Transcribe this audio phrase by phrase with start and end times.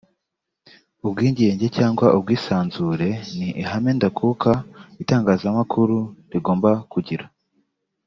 [1.05, 4.51] Ubwigenge cyangwa ubwisanzure ni ihame ndakuka
[5.03, 5.97] Itangazamakuru
[6.31, 7.25] rigomba kugira